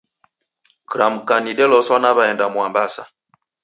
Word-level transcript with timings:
Kuramka 0.89 1.35
nideloswa 1.41 1.97
naw'aenda 1.99 2.45
Mwambasa. 2.53 3.03